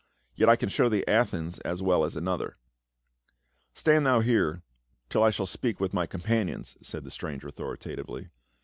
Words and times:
Yet 0.33 0.49
I 0.49 0.55
can 0.55 0.69
show 0.69 0.89
thee 0.89 1.03
Athens 1.07 1.59
as 1.59 1.83
well 1.83 2.03
as 2.03 2.15
another." 2.15 2.57
"Stand 3.75 4.03
thou 4.03 4.21
here 4.21 4.63
till 5.11 5.21
I 5.21 5.29
shall 5.29 5.45
speak 5.45 5.79
with 5.79 5.93
my 5.93 6.07
com 6.07 6.21
panions," 6.21 6.75
said 6.83 7.03
the 7.03 7.11
stranger 7.11 7.49
authoritatively. 7.49 8.29